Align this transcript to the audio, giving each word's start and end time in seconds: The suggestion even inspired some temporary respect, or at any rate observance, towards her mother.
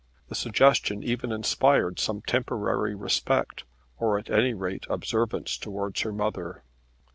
The 0.29 0.33
suggestion 0.33 1.03
even 1.03 1.31
inspired 1.31 1.99
some 1.99 2.21
temporary 2.23 2.95
respect, 2.95 3.65
or 3.99 4.17
at 4.17 4.31
any 4.31 4.55
rate 4.55 4.87
observance, 4.89 5.57
towards 5.59 6.01
her 6.01 6.11
mother. 6.11 6.63